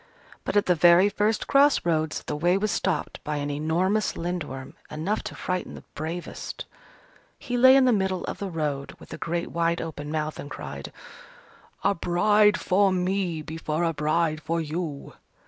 [0.45, 4.73] But at the very first cross roads, the way was stopped by an enormous Lindworm,
[4.89, 6.65] enough to frighten the bravest.
[7.37, 10.49] He lay in the middle of the road with a great wide open mouth, and
[10.49, 10.91] cried,
[11.83, 15.13] "A bride for me before a bride for you!"